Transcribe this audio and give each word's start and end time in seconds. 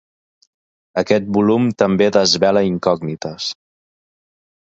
Aquest 1.01 1.27
volum 1.35 1.67
també 1.83 2.07
desvela 2.17 2.65
incògnites. 2.69 3.51